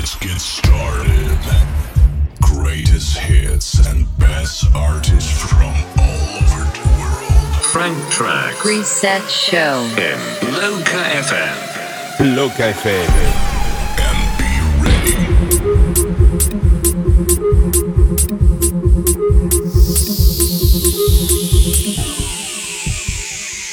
[0.00, 1.38] Let's get started.
[2.40, 7.64] Greatest hits and best artists from all over the world.
[7.66, 9.82] Frank Track Reset Show.
[9.98, 10.18] in
[10.54, 12.34] Loca FM.
[12.34, 13.10] Loca FM.
[14.00, 16.20] And be ready.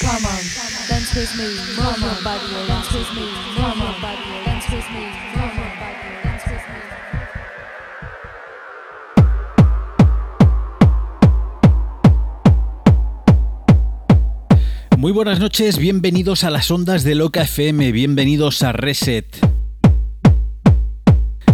[0.01, 0.43] Come on,
[0.89, 1.47] dance with me,
[1.77, 3.31] move your body, dance with me,
[14.97, 19.27] Muy buenas noches, bienvenidos a las ondas de Loca FM, bienvenidos a Reset.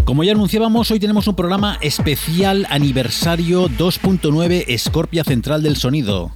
[0.06, 6.32] Como ya anunciábamos, hoy tenemos un programa especial aniversario 2.9 Scorpia Central del Sonido.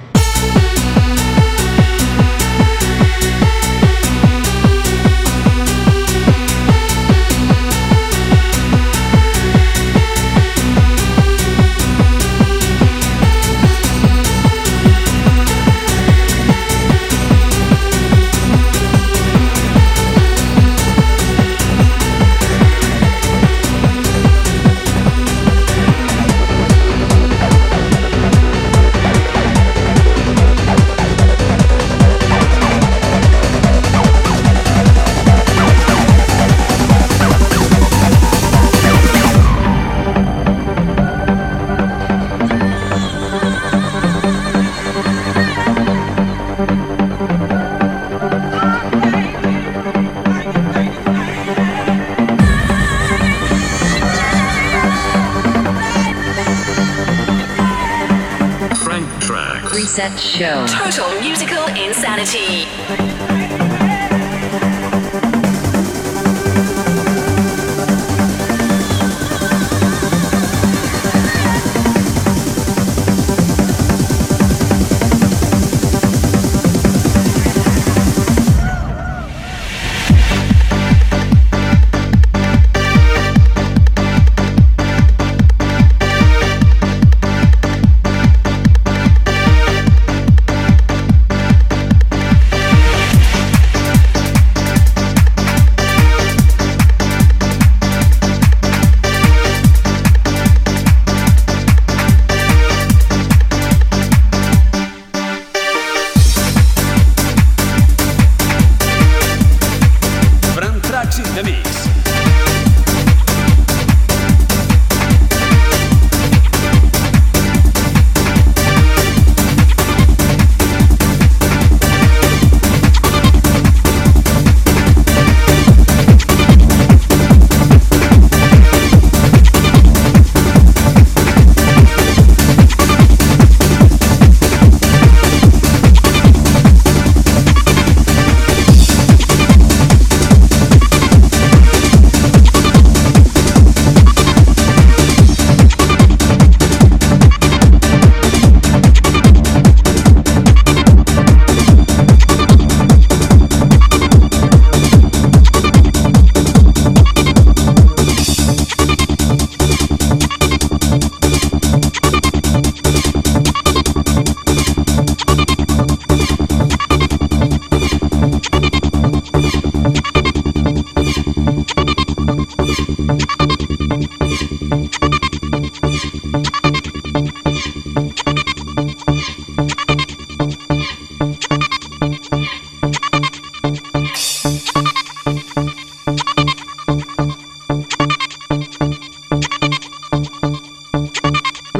[59.97, 60.63] Show.
[60.67, 63.66] Total musical insanity.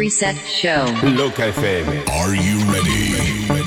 [0.08, 0.86] Reset Show.
[1.04, 2.08] Loca FM.
[2.10, 3.20] Are you ready?
[3.20, 3.67] Are you ready?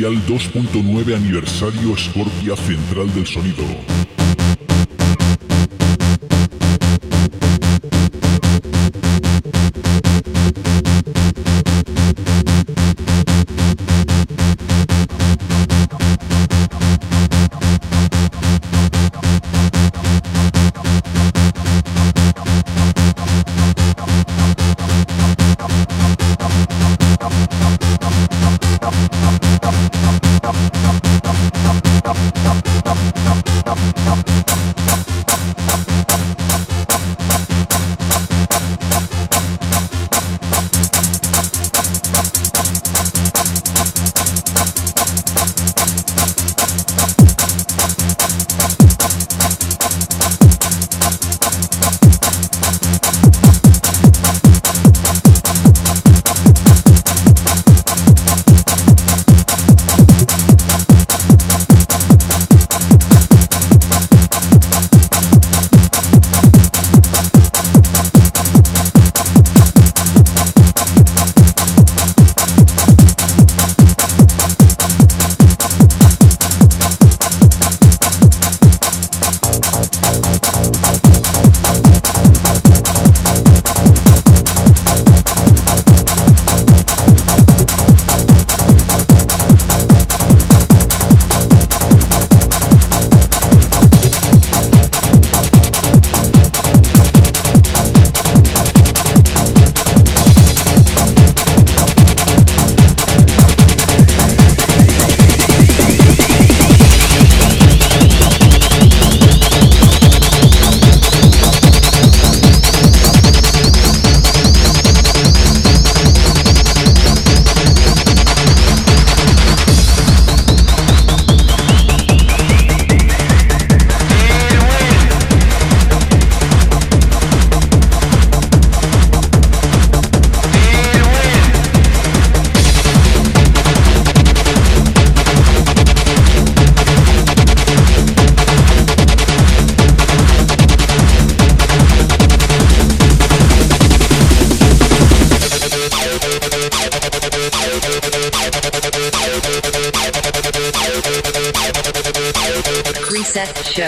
[0.00, 3.89] Especial 2.9 aniversario Scorpia Central del Sonido.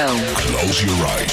[0.09, 1.32] Close your eyes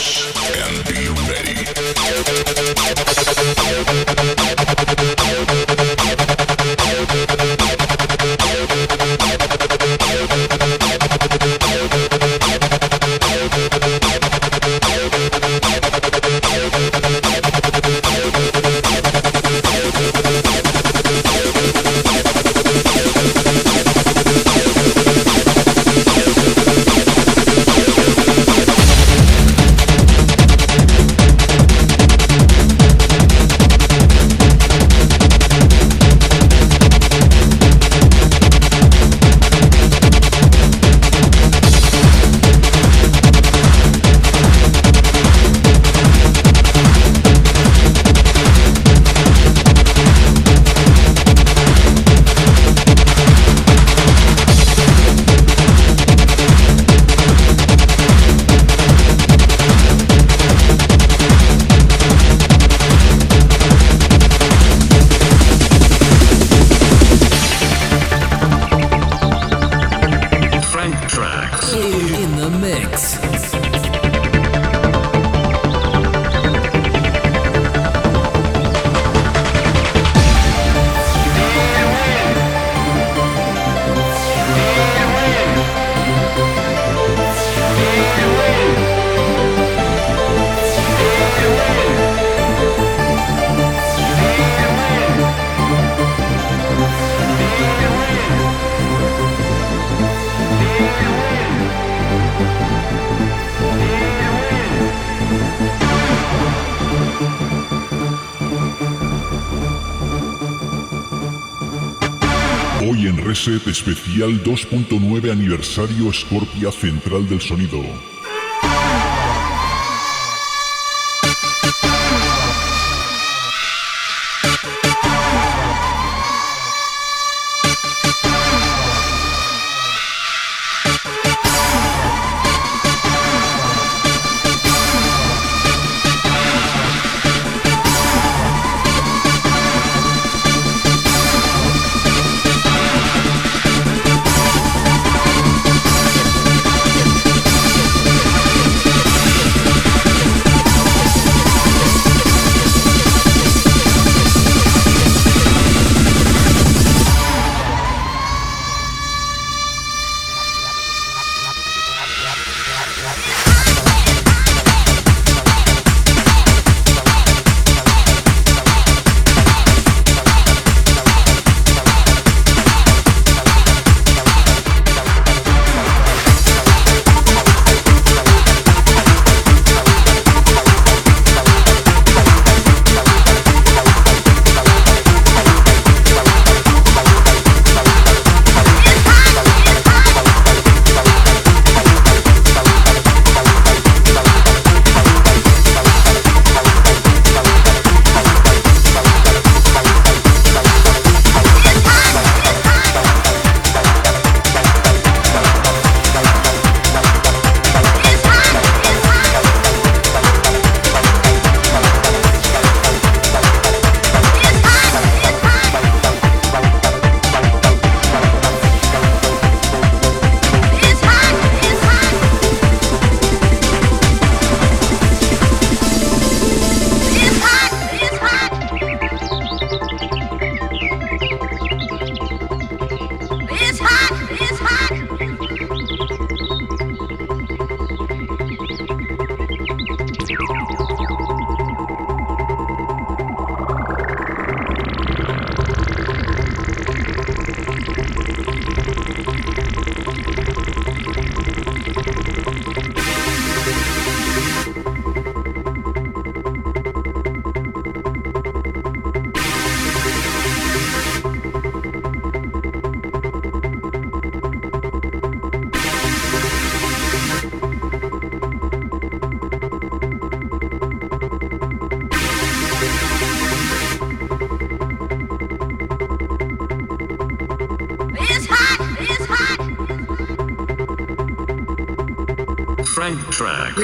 [113.40, 117.80] Reset Especial 2.9 Aniversario Scorpia Central del Sonido.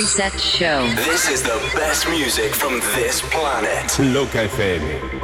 [0.06, 0.88] Reset Show.
[0.94, 3.98] This is the best music from this planet.
[4.14, 5.15] Loca FM.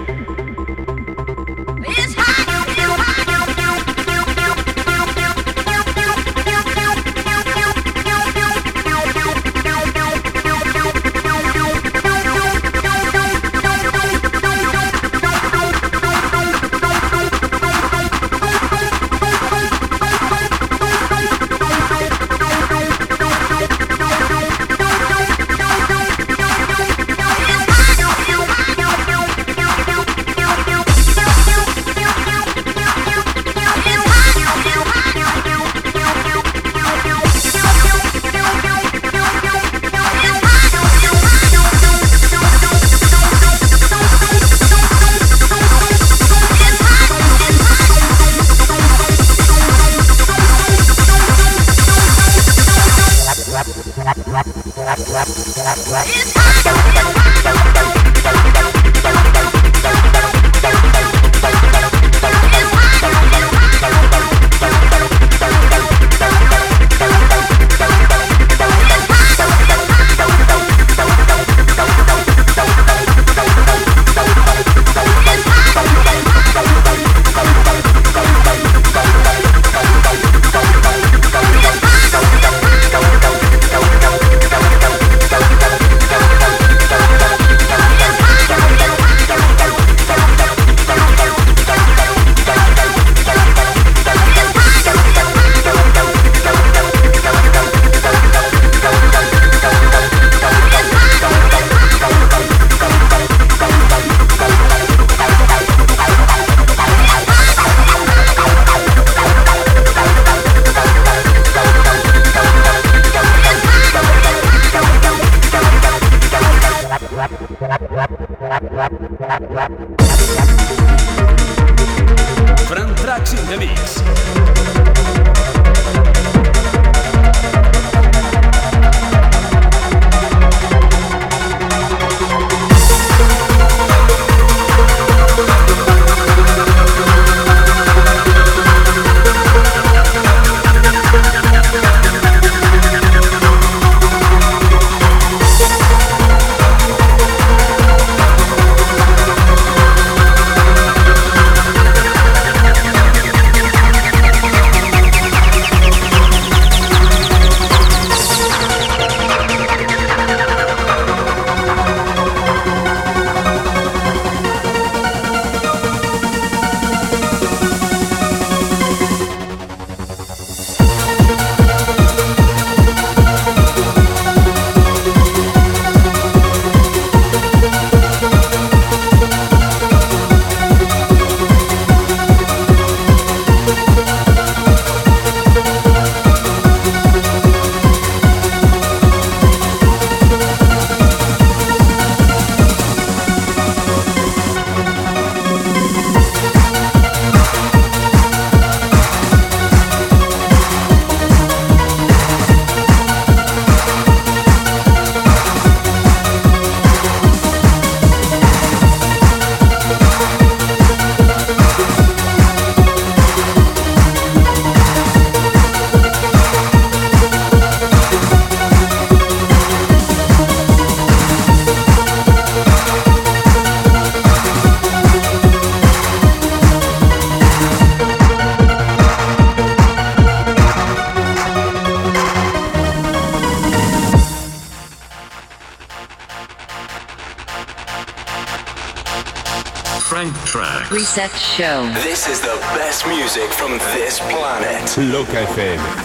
[241.12, 241.84] Reset Show.
[242.06, 244.98] This is the best music from this planet.
[244.98, 246.01] Loca FM.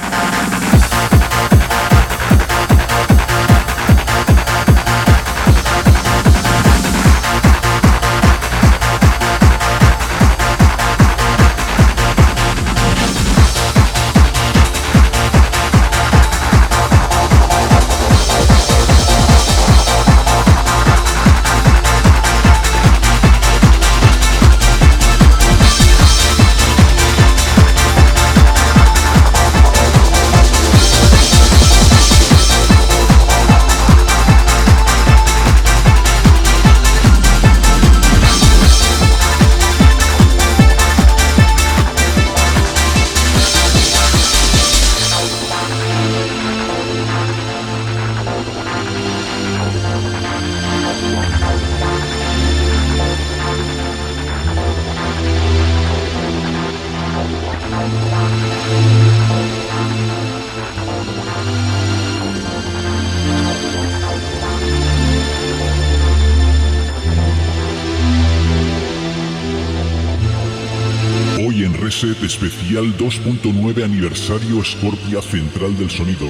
[72.37, 76.27] Especial 2.9 Aniversario Scorpia Central del Sonido.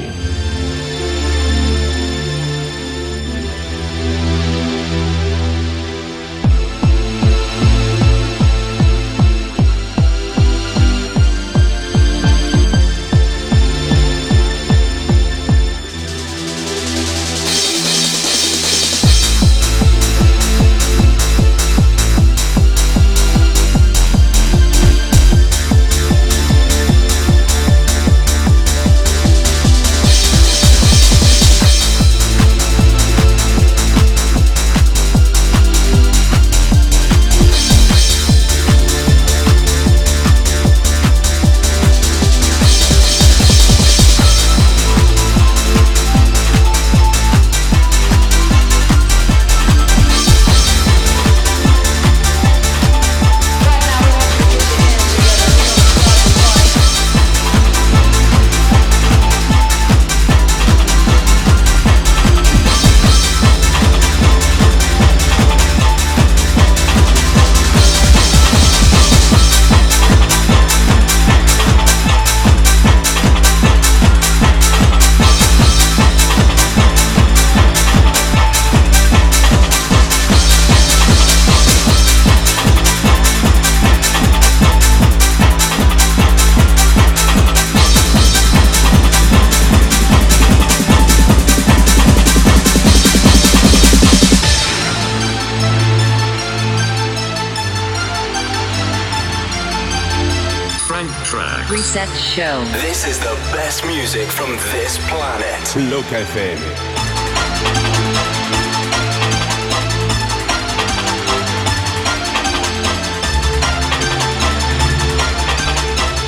[102.37, 102.62] Show.
[102.85, 105.64] This is the best music from this planet.
[105.88, 106.61] Loca FM.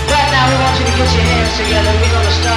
[0.09, 1.93] Right now, we want you to get your hands together.
[2.01, 2.48] We're gonna start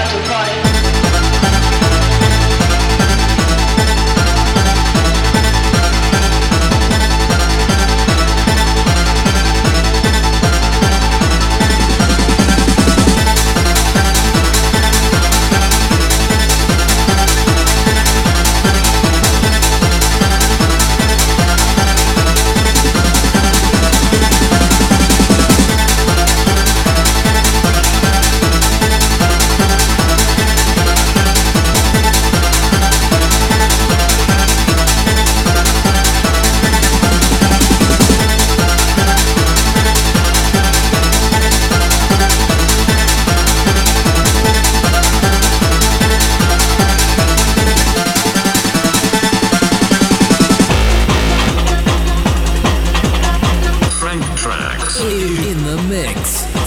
[55.91, 56.60] mix.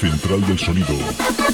[0.00, 1.49] Central del Sonido.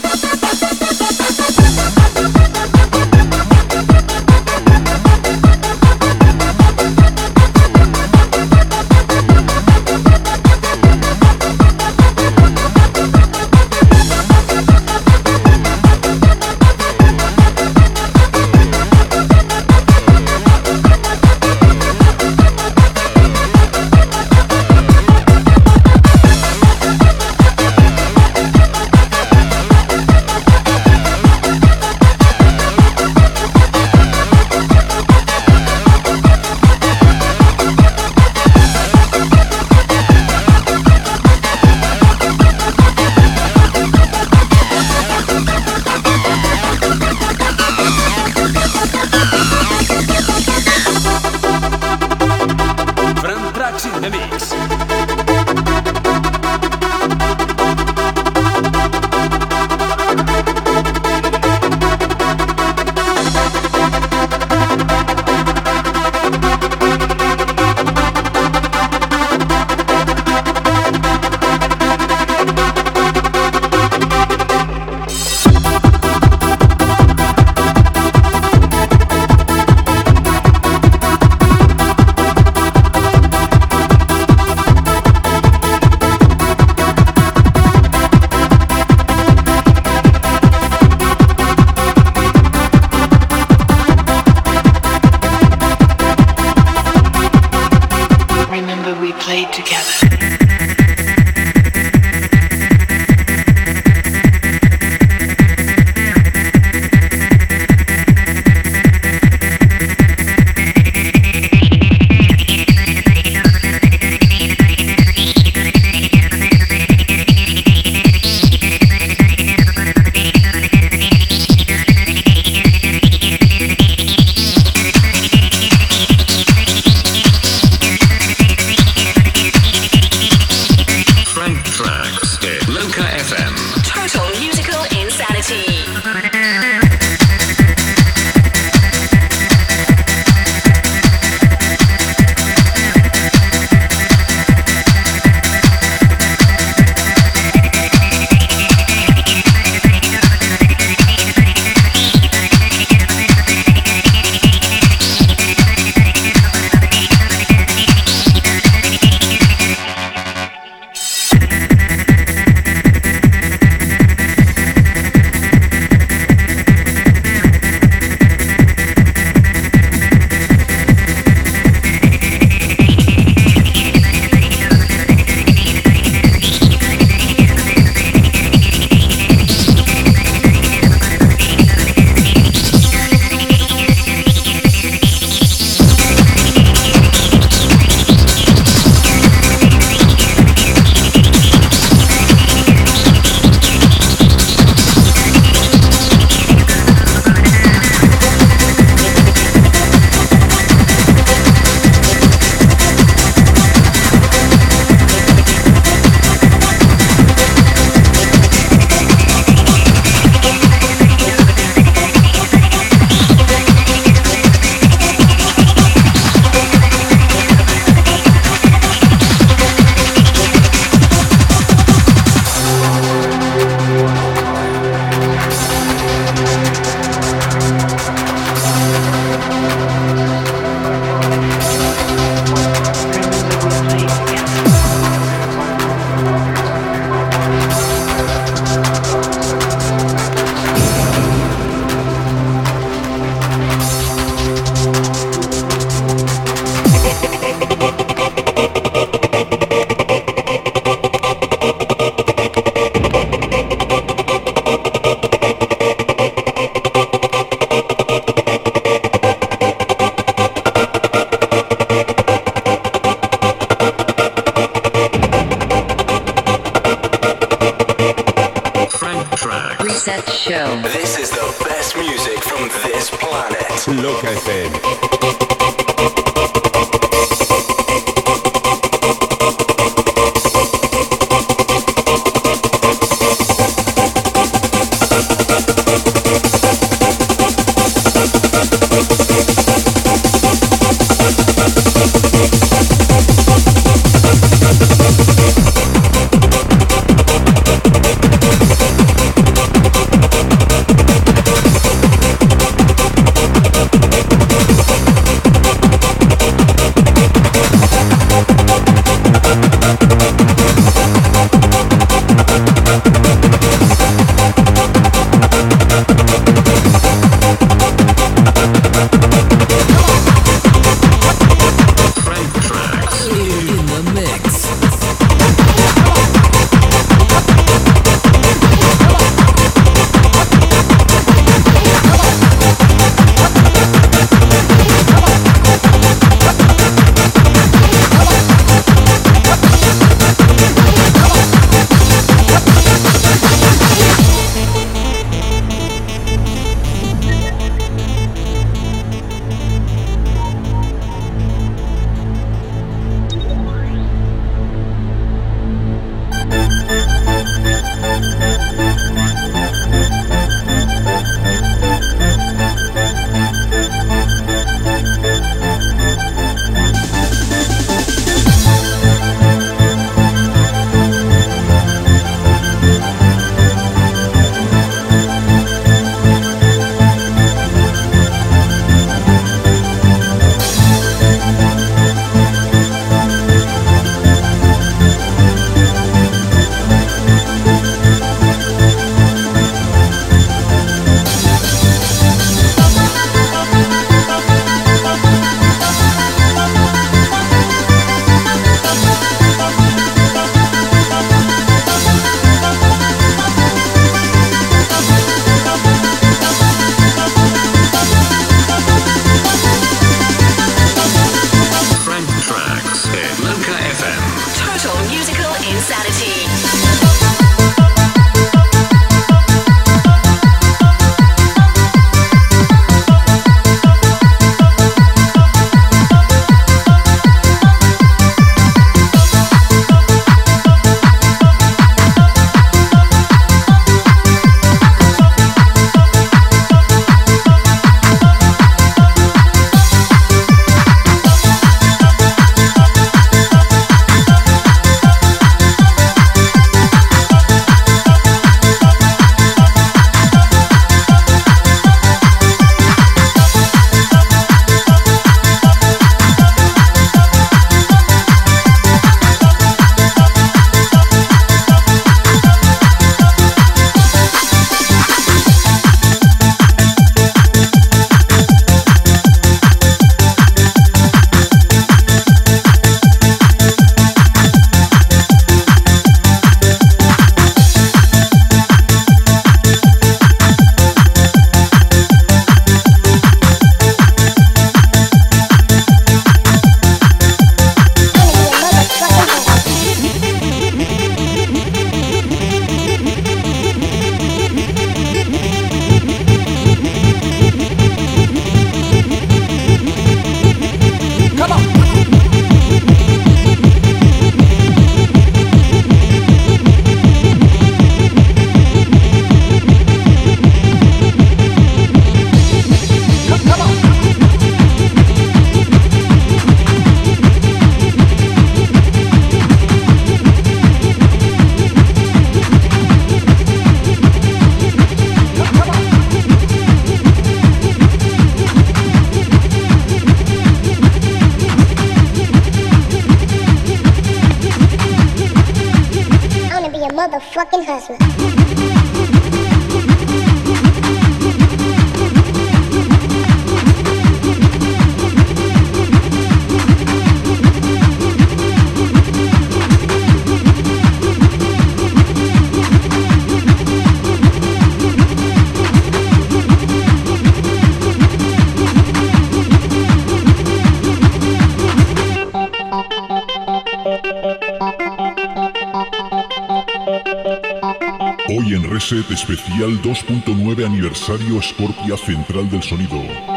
[569.56, 573.35] Especial 2.9 Aniversario Scorpia Central del Sonido.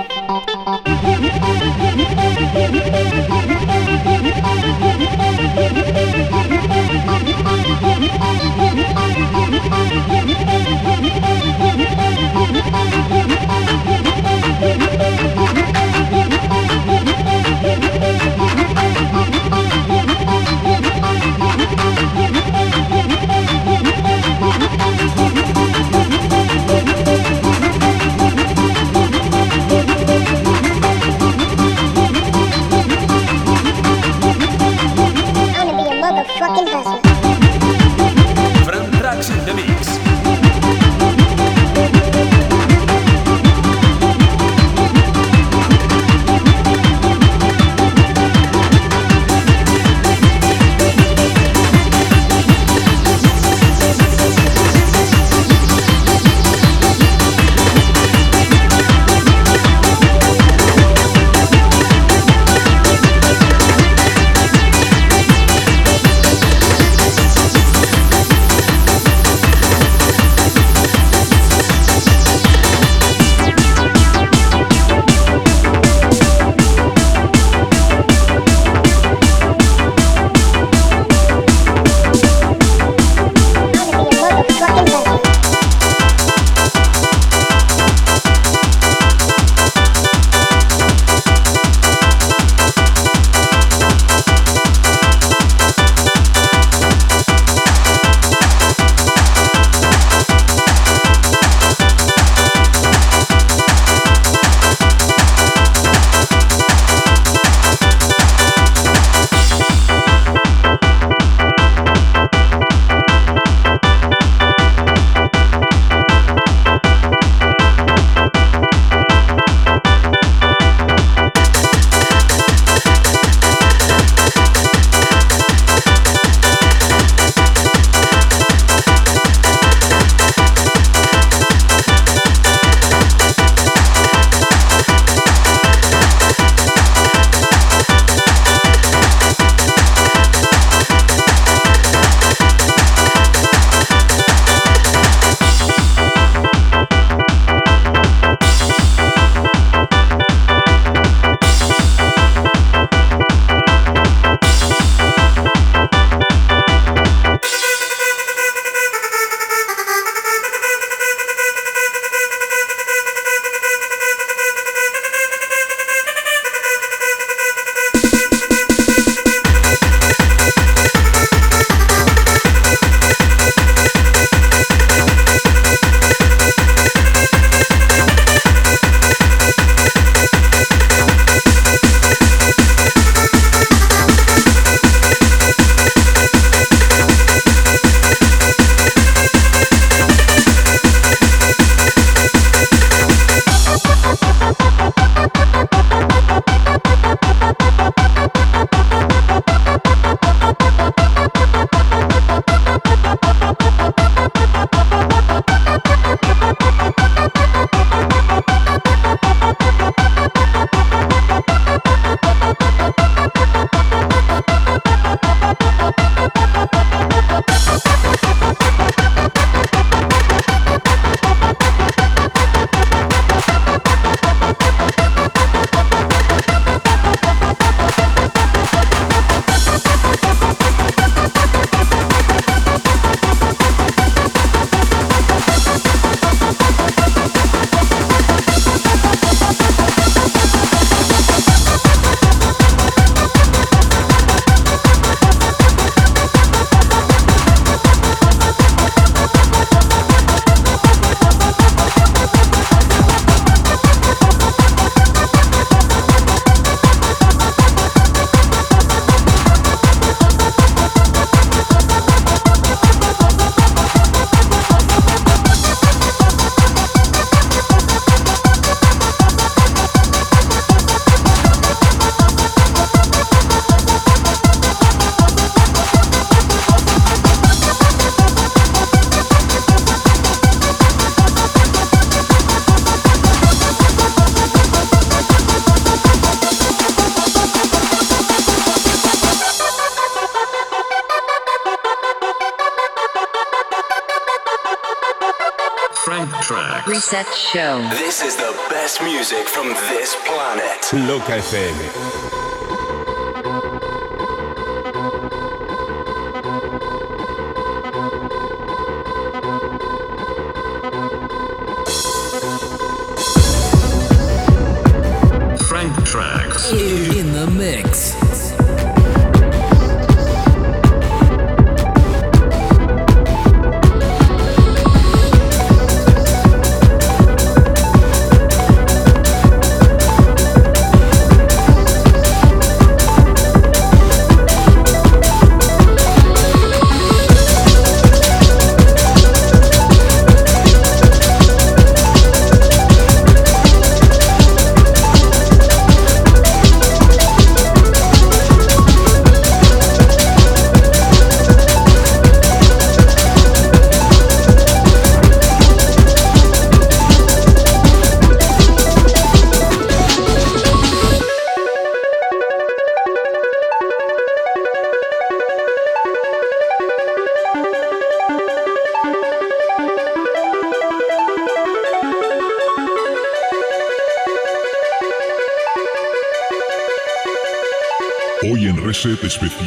[296.90, 297.88] Reset Show.
[297.92, 301.08] This is the best music from this planet.
[301.08, 302.59] Loca FM.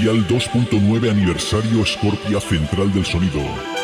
[0.02, 3.81] Reset Especial 2.9 Aniversario Scorpia Central del Sonido.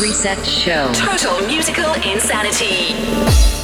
[0.00, 0.92] Reset Show.
[0.92, 3.55] Total musical insanity.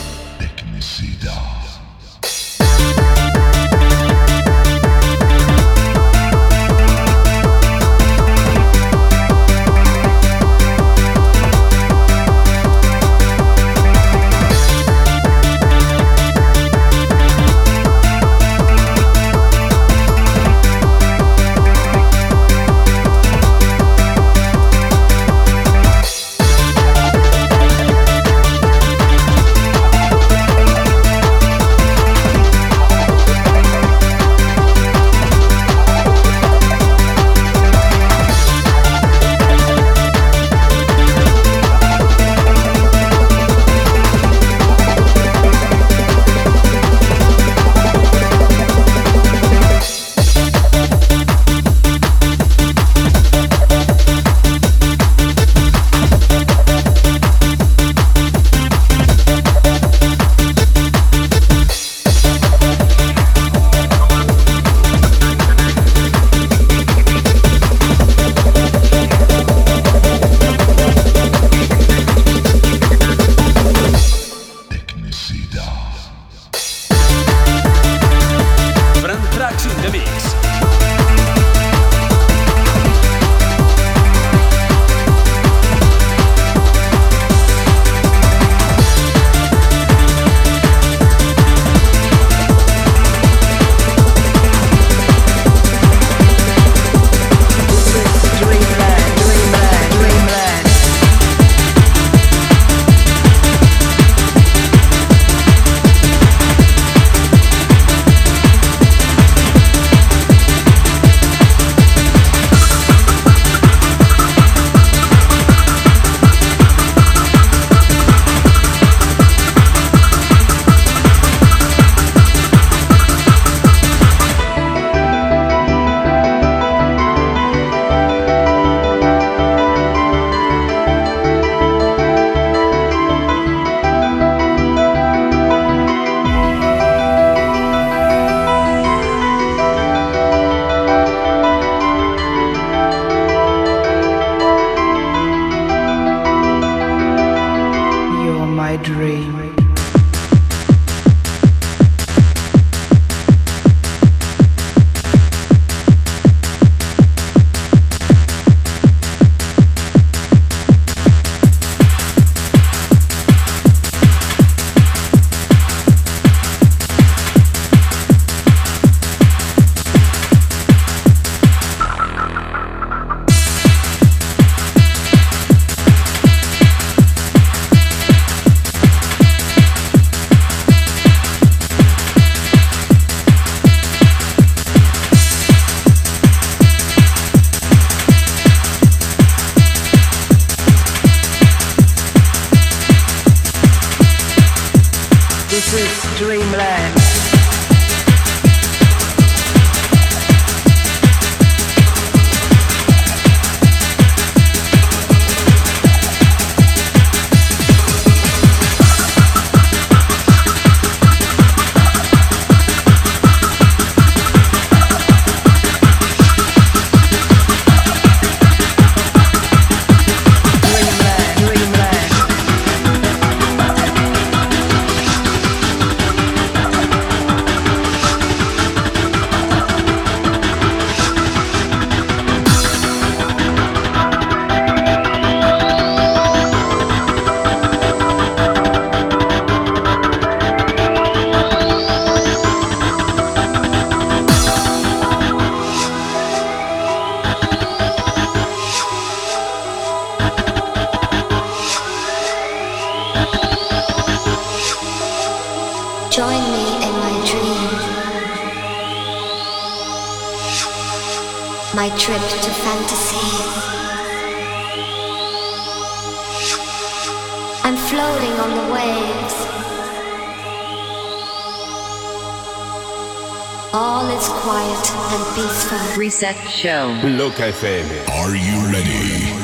[276.63, 276.95] Show.
[277.03, 277.91] Loca FM.
[278.23, 279.35] Are you ready?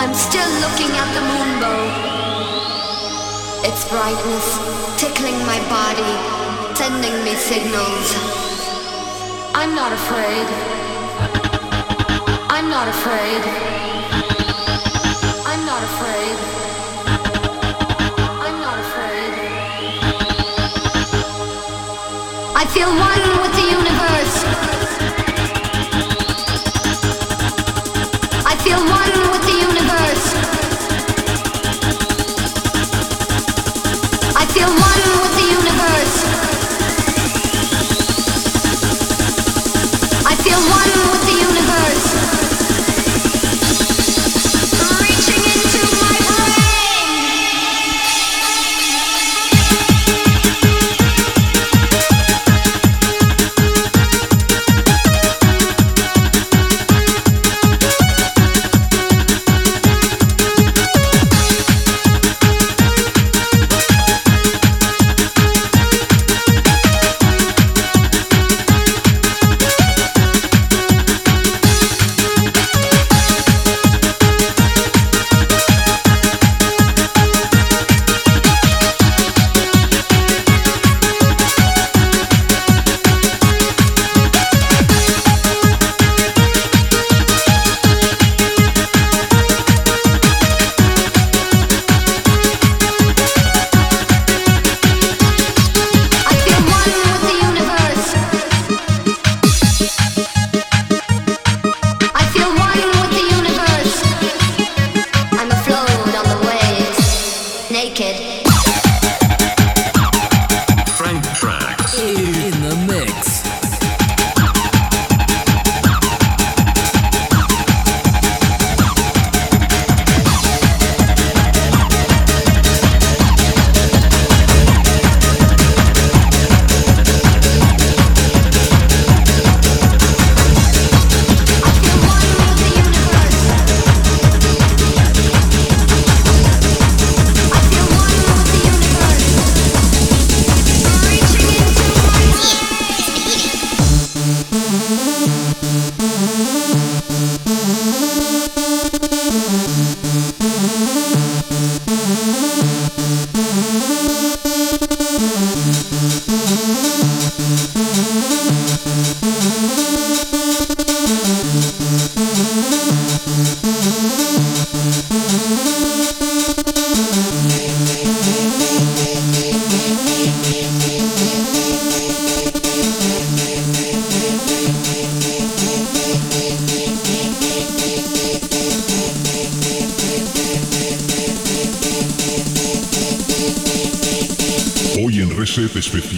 [0.00, 1.84] I'm still looking at the moonbow.
[3.68, 4.48] Its brightness
[4.96, 6.12] tickling my body,
[6.80, 8.08] sending me signals.
[9.52, 10.48] I'm not afraid.
[12.48, 13.42] I'm not afraid.
[15.44, 16.36] I'm not afraid.
[18.46, 19.32] I'm not afraid.
[22.56, 24.13] I feel one with the universe.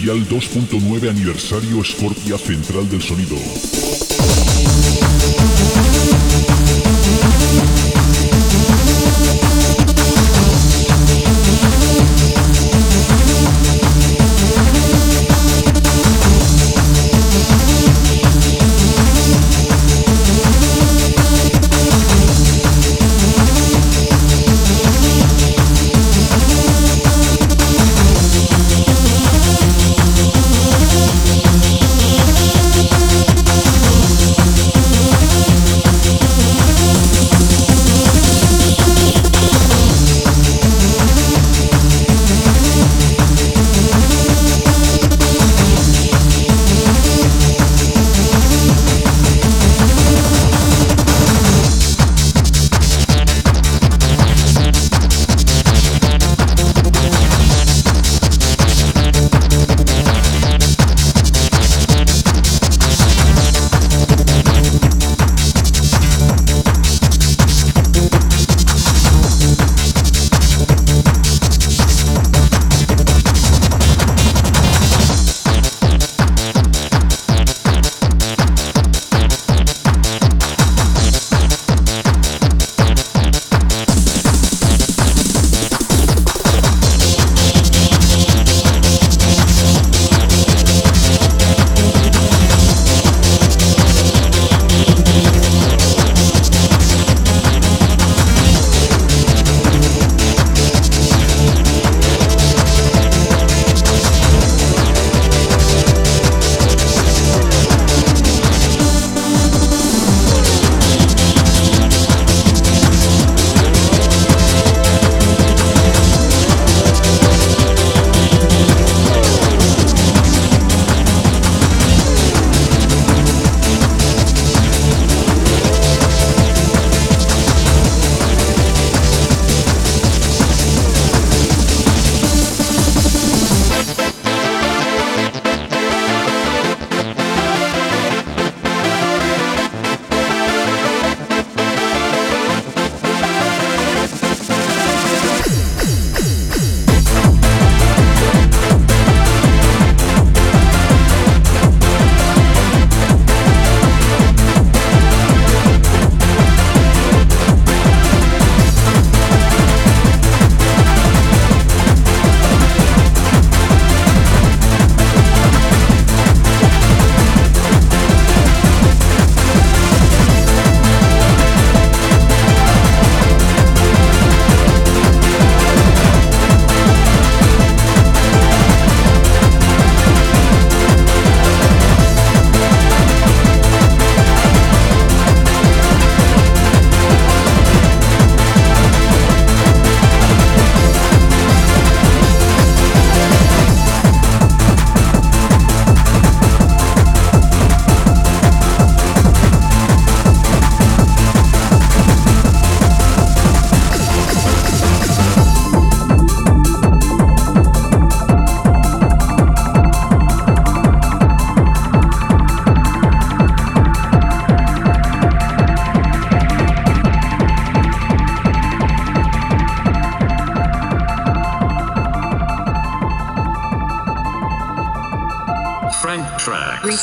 [0.07, 3.86] Especial 2.9 Aniversario Scorpia Central del Sonido.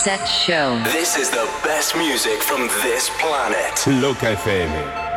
[0.04, 0.20] Track.
[0.20, 0.82] Reset Show.
[0.92, 3.86] This is the best music from this planet.
[4.02, 5.13] Loca FM.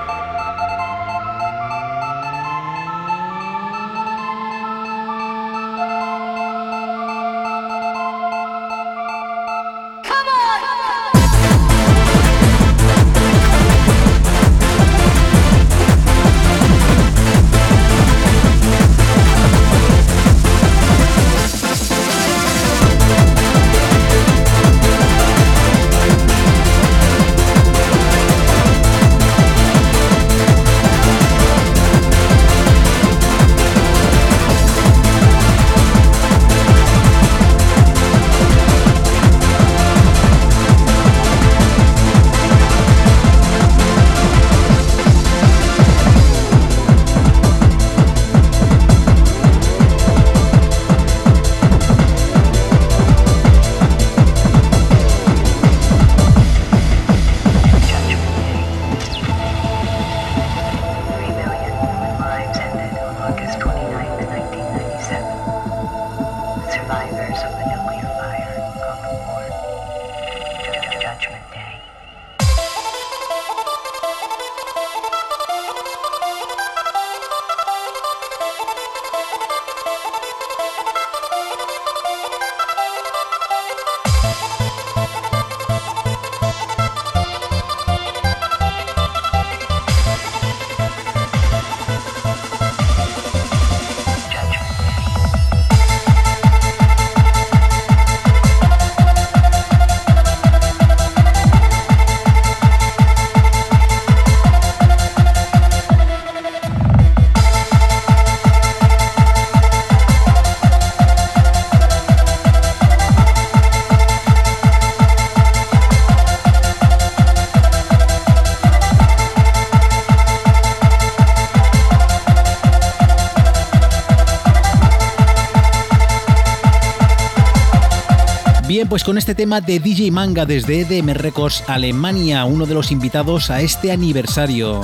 [128.89, 133.49] Pues con este tema de DJ Manga desde EDM Records Alemania, uno de los invitados
[133.49, 134.81] a este aniversario.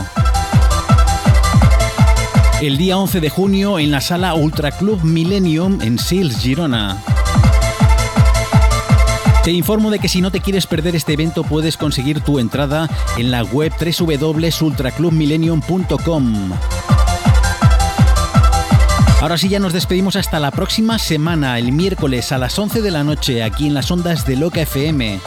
[2.62, 6.98] El día 11 de junio en la sala Ultra Club Millennium en Sils, Girona.
[9.44, 12.90] Te informo de que si no te quieres perder este evento puedes conseguir tu entrada
[13.18, 16.54] en la web www.ultraclubmillennium.com.
[19.24, 22.92] Ahora sí ya nos despedimos hasta la próxima semana, el miércoles a las 11 de
[22.92, 25.22] la noche, aquí en las ondas de Loca FM.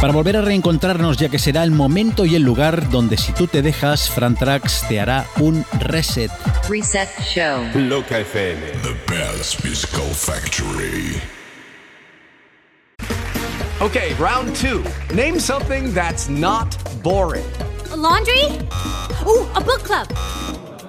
[0.00, 3.46] Para volver a reencontrarnos ya que será el momento y el lugar donde si tú
[3.46, 6.32] te dejas, Frantrax te hará un reset.
[6.68, 7.62] Reset Show.
[7.76, 8.62] Loca FM.
[8.82, 11.22] The Best Disco Factory.
[13.80, 14.82] Okay, round two.
[15.14, 17.46] Name something that's not boring.
[17.92, 18.58] A laundry?
[19.24, 20.08] Ooh, a book club.